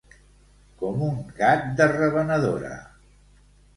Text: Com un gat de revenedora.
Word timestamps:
Com 0.79 1.03
un 1.09 1.21
gat 1.41 1.69
de 1.81 1.89
revenedora. 1.93 2.73